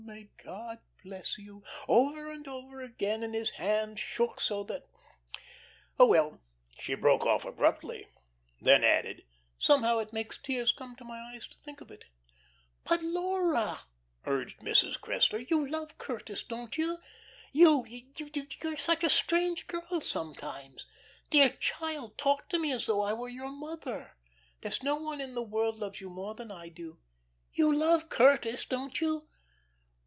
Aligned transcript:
May 0.03 0.29
God 0.43 0.79
bless 1.03 1.37
you!' 1.37 1.63
over 1.87 2.29
and 2.31 2.45
over 2.47 2.81
again, 2.81 3.23
and 3.23 3.33
his 3.35 3.51
hand 3.51 3.97
shook 3.99 4.41
so 4.41 4.63
that 4.63 4.87
Oh, 5.99 6.07
well," 6.07 6.41
she 6.77 6.95
broke 6.95 7.25
off 7.25 7.45
abruptly. 7.45 8.07
Then 8.59 8.83
added, 8.83 9.23
"Somehow 9.57 9.99
it 9.99 10.11
makes 10.11 10.37
tears 10.37 10.71
come 10.73 10.95
to 10.97 11.05
my 11.05 11.19
eyes 11.33 11.47
to 11.47 11.55
think 11.59 11.81
of 11.81 11.91
it." 11.91 12.05
"But, 12.83 13.03
Laura," 13.03 13.81
urged 14.25 14.59
Mrs. 14.59 14.99
Cressler, 14.99 15.47
"you 15.49 15.69
love 15.69 15.97
Curtis, 15.97 16.43
don't 16.43 16.77
you? 16.77 16.97
You 17.53 17.85
you're 17.87 18.77
such 18.77 19.03
a 19.03 19.09
strange 19.09 19.65
girl 19.67 20.01
sometimes. 20.01 20.87
Dear 21.29 21.49
child, 21.51 22.17
talk 22.17 22.49
to 22.49 22.59
me 22.59 22.73
as 22.73 22.87
though 22.87 23.01
I 23.01 23.13
were 23.13 23.29
your 23.29 23.51
mother. 23.51 24.17
There's 24.61 24.83
no 24.83 24.95
one 24.97 25.21
in 25.21 25.35
the 25.35 25.43
world 25.43 25.77
loves 25.77 26.01
you 26.01 26.09
more 26.09 26.35
than 26.35 26.51
I 26.51 26.69
do. 26.69 26.99
You 27.53 27.73
love 27.73 28.09
Curtis, 28.09 28.65
don't 28.65 28.99
you?" 28.99 29.27